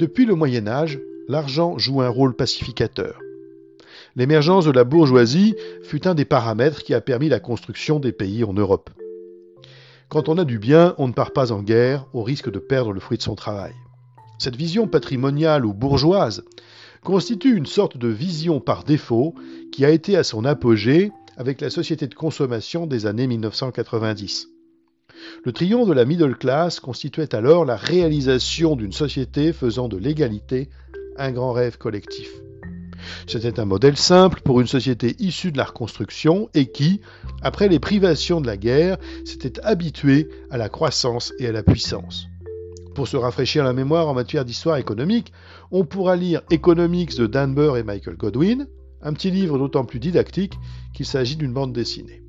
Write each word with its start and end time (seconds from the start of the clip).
Depuis 0.00 0.24
le 0.24 0.34
Moyen 0.34 0.66
Âge, 0.66 0.98
l'argent 1.28 1.76
joue 1.76 2.00
un 2.00 2.08
rôle 2.08 2.34
pacificateur. 2.34 3.20
L'émergence 4.16 4.64
de 4.64 4.70
la 4.70 4.84
bourgeoisie 4.84 5.54
fut 5.82 6.08
un 6.08 6.14
des 6.14 6.24
paramètres 6.24 6.82
qui 6.84 6.94
a 6.94 7.02
permis 7.02 7.28
la 7.28 7.38
construction 7.38 8.00
des 8.00 8.10
pays 8.10 8.42
en 8.42 8.54
Europe. 8.54 8.88
Quand 10.08 10.30
on 10.30 10.38
a 10.38 10.46
du 10.46 10.58
bien, 10.58 10.94
on 10.96 11.06
ne 11.06 11.12
part 11.12 11.34
pas 11.34 11.52
en 11.52 11.62
guerre 11.62 12.06
au 12.14 12.22
risque 12.22 12.50
de 12.50 12.58
perdre 12.58 12.94
le 12.94 13.00
fruit 13.00 13.18
de 13.18 13.22
son 13.22 13.34
travail. 13.34 13.74
Cette 14.38 14.56
vision 14.56 14.88
patrimoniale 14.88 15.66
ou 15.66 15.74
bourgeoise 15.74 16.44
constitue 17.04 17.54
une 17.54 17.66
sorte 17.66 17.98
de 17.98 18.08
vision 18.08 18.58
par 18.58 18.84
défaut 18.84 19.34
qui 19.70 19.84
a 19.84 19.90
été 19.90 20.16
à 20.16 20.24
son 20.24 20.46
apogée 20.46 21.12
avec 21.36 21.60
la 21.60 21.68
société 21.68 22.06
de 22.06 22.14
consommation 22.14 22.86
des 22.86 23.04
années 23.04 23.26
1990. 23.26 24.48
Le 25.42 25.52
triomphe 25.52 25.88
de 25.88 25.94
la 25.94 26.04
middle 26.04 26.36
class 26.36 26.80
constituait 26.80 27.34
alors 27.34 27.64
la 27.64 27.76
réalisation 27.76 28.76
d'une 28.76 28.92
société 28.92 29.54
faisant 29.54 29.88
de 29.88 29.96
l'égalité 29.96 30.68
un 31.16 31.32
grand 31.32 31.52
rêve 31.52 31.78
collectif. 31.78 32.30
C'était 33.26 33.58
un 33.58 33.64
modèle 33.64 33.96
simple 33.96 34.42
pour 34.42 34.60
une 34.60 34.66
société 34.66 35.16
issue 35.18 35.50
de 35.50 35.56
la 35.56 35.64
reconstruction 35.64 36.50
et 36.52 36.66
qui, 36.66 37.00
après 37.40 37.68
les 37.68 37.78
privations 37.78 38.42
de 38.42 38.46
la 38.46 38.58
guerre, 38.58 38.98
s'était 39.24 39.58
habituée 39.62 40.28
à 40.50 40.58
la 40.58 40.68
croissance 40.68 41.32
et 41.38 41.46
à 41.46 41.52
la 41.52 41.62
puissance. 41.62 42.26
Pour 42.94 43.08
se 43.08 43.16
rafraîchir 43.16 43.64
la 43.64 43.72
mémoire 43.72 44.08
en 44.08 44.14
matière 44.14 44.44
d'histoire 44.44 44.76
économique, 44.76 45.32
on 45.70 45.86
pourra 45.86 46.16
lire 46.16 46.42
Economics 46.50 47.16
de 47.16 47.26
Dan 47.26 47.54
Burr 47.54 47.78
et 47.78 47.82
Michael 47.82 48.16
Godwin, 48.16 48.66
un 49.00 49.14
petit 49.14 49.30
livre 49.30 49.56
d'autant 49.56 49.86
plus 49.86 50.00
didactique 50.00 50.58
qu'il 50.92 51.06
s'agit 51.06 51.36
d'une 51.36 51.54
bande 51.54 51.72
dessinée. 51.72 52.22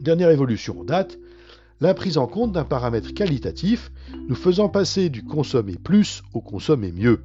Dernière 0.00 0.30
évolution 0.30 0.78
en 0.80 0.84
date, 0.84 1.18
la 1.80 1.94
prise 1.94 2.18
en 2.18 2.26
compte 2.26 2.52
d'un 2.52 2.64
paramètre 2.64 3.12
qualitatif 3.12 3.92
nous 4.28 4.34
faisant 4.34 4.68
passer 4.68 5.08
du 5.08 5.22
consommer 5.24 5.76
plus 5.76 6.22
au 6.32 6.40
consommer 6.40 6.92
mieux. 6.92 7.22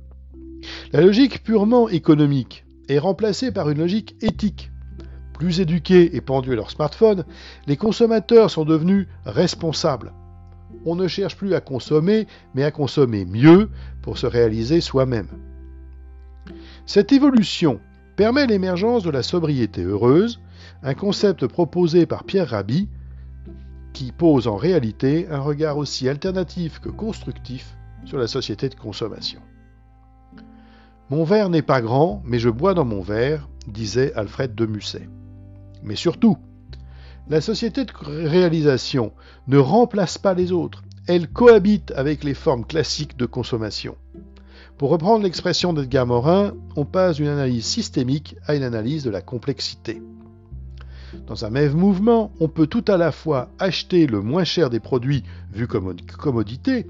La 0.91 1.01
logique 1.01 1.43
purement 1.43 1.89
économique 1.89 2.65
est 2.89 2.99
remplacée 2.99 3.51
par 3.51 3.69
une 3.69 3.79
logique 3.79 4.15
éthique. 4.21 4.71
Plus 5.33 5.59
éduqués 5.59 6.15
et 6.15 6.21
pendus 6.21 6.51
à 6.51 6.55
leur 6.55 6.69
smartphone, 6.69 7.23
les 7.65 7.77
consommateurs 7.77 8.51
sont 8.51 8.65
devenus 8.65 9.07
responsables. 9.25 10.13
On 10.85 10.95
ne 10.95 11.07
cherche 11.07 11.35
plus 11.35 11.53
à 11.53 11.61
consommer, 11.61 12.27
mais 12.53 12.63
à 12.63 12.71
consommer 12.71 13.25
mieux 13.25 13.69
pour 14.01 14.17
se 14.17 14.27
réaliser 14.27 14.81
soi-même. 14.81 15.27
Cette 16.85 17.11
évolution 17.11 17.79
permet 18.15 18.45
l'émergence 18.45 19.03
de 19.03 19.09
la 19.09 19.23
sobriété 19.23 19.83
heureuse, 19.83 20.39
un 20.83 20.93
concept 20.93 21.47
proposé 21.47 22.05
par 22.05 22.23
Pierre 22.23 22.49
Rabhi, 22.49 22.87
qui 23.93 24.11
pose 24.11 24.47
en 24.47 24.55
réalité 24.55 25.27
un 25.29 25.39
regard 25.39 25.77
aussi 25.77 26.07
alternatif 26.09 26.79
que 26.79 26.89
constructif 26.89 27.75
sur 28.05 28.17
la 28.17 28.27
société 28.27 28.69
de 28.69 28.75
consommation. 28.75 29.41
Mon 31.09 31.23
verre 31.23 31.49
n'est 31.49 31.61
pas 31.61 31.81
grand, 31.81 32.21
mais 32.25 32.39
je 32.39 32.49
bois 32.49 32.73
dans 32.73 32.85
mon 32.85 33.01
verre, 33.01 33.49
disait 33.67 34.13
Alfred 34.13 34.55
de 34.55 34.65
Musset. 34.65 35.09
Mais 35.83 35.95
surtout, 35.95 36.37
la 37.29 37.41
société 37.41 37.85
de 37.85 37.91
réalisation 38.01 39.11
ne 39.47 39.57
remplace 39.57 40.17
pas 40.17 40.33
les 40.33 40.51
autres, 40.51 40.83
elle 41.07 41.27
cohabite 41.27 41.91
avec 41.95 42.23
les 42.23 42.33
formes 42.33 42.65
classiques 42.65 43.17
de 43.17 43.25
consommation. 43.25 43.95
Pour 44.77 44.89
reprendre 44.89 45.23
l'expression 45.23 45.73
d'Edgar 45.73 46.07
Morin, 46.07 46.53
on 46.75 46.85
passe 46.85 47.17
d'une 47.17 47.27
analyse 47.27 47.65
systémique 47.65 48.35
à 48.47 48.55
une 48.55 48.63
analyse 48.63 49.03
de 49.03 49.09
la 49.09 49.21
complexité. 49.21 50.01
Dans 51.27 51.45
un 51.45 51.49
même 51.49 51.73
mouvement, 51.73 52.31
on 52.39 52.47
peut 52.47 52.67
tout 52.67 52.85
à 52.87 52.97
la 52.97 53.11
fois 53.11 53.49
acheter 53.59 54.07
le 54.07 54.21
moins 54.21 54.43
cher 54.43 54.69
des 54.69 54.79
produits 54.79 55.23
vus 55.53 55.67
comme 55.67 55.95
commodité 56.17 56.87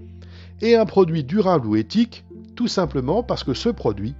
et 0.61 0.75
un 0.75 0.85
produit 0.85 1.23
durable 1.23 1.67
ou 1.67 1.75
éthique 1.75 2.23
tout 2.55 2.67
simplement 2.67 3.23
parce 3.23 3.43
que 3.43 3.53
ce 3.53 3.69
produit 3.69 4.15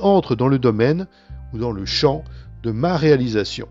entre 0.00 0.34
dans 0.34 0.48
le 0.48 0.58
domaine 0.58 1.06
ou 1.52 1.58
dans 1.58 1.72
le 1.72 1.84
champ 1.86 2.24
de 2.62 2.70
ma 2.70 2.96
réalisation. 2.96 3.68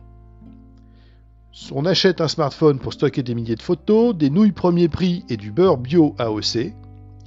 On 1.72 1.86
achète 1.86 2.22
un 2.22 2.28
smartphone 2.28 2.80
pour 2.80 2.94
stocker 2.94 3.22
des 3.22 3.36
milliers 3.36 3.56
de 3.56 3.62
photos, 3.62 4.16
des 4.16 4.30
nouilles 4.30 4.52
premier 4.52 4.88
prix 4.88 5.26
et 5.30 5.38
du 5.38 5.52
beurre 5.52 5.78
bio 5.78 6.16
AOC. 6.18 6.74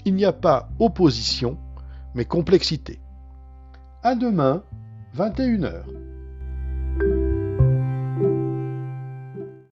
Il 0.05 0.15
n'y 0.15 0.25
a 0.25 0.33
pas 0.33 0.69
opposition, 0.79 1.59
mais 2.15 2.25
complexité. 2.25 2.99
À 4.03 4.15
demain, 4.15 4.63
21h. 5.17 6.02